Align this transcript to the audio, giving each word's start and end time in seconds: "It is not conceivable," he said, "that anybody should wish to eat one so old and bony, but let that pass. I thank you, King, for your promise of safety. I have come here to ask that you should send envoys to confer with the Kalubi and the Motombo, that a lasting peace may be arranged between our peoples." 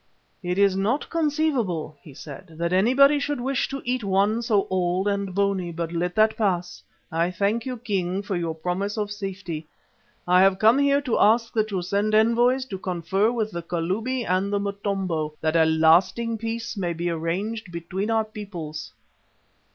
"It 0.41 0.57
is 0.57 0.75
not 0.75 1.11
conceivable," 1.11 1.95
he 2.01 2.15
said, 2.15 2.55
"that 2.57 2.73
anybody 2.73 3.19
should 3.19 3.39
wish 3.39 3.67
to 3.67 3.83
eat 3.85 4.03
one 4.03 4.41
so 4.41 4.65
old 4.71 5.07
and 5.07 5.35
bony, 5.35 5.71
but 5.71 5.91
let 5.91 6.15
that 6.15 6.35
pass. 6.35 6.81
I 7.11 7.29
thank 7.29 7.67
you, 7.67 7.77
King, 7.77 8.23
for 8.23 8.35
your 8.35 8.55
promise 8.55 8.97
of 8.97 9.11
safety. 9.11 9.67
I 10.27 10.41
have 10.41 10.57
come 10.57 10.79
here 10.79 11.01
to 11.01 11.19
ask 11.19 11.53
that 11.53 11.69
you 11.69 11.83
should 11.83 11.89
send 11.89 12.15
envoys 12.15 12.65
to 12.65 12.79
confer 12.79 13.31
with 13.31 13.51
the 13.51 13.61
Kalubi 13.61 14.25
and 14.25 14.51
the 14.51 14.57
Motombo, 14.59 15.35
that 15.39 15.55
a 15.55 15.65
lasting 15.65 16.39
peace 16.39 16.75
may 16.75 16.93
be 16.93 17.11
arranged 17.11 17.71
between 17.71 18.09
our 18.09 18.25
peoples." 18.25 18.93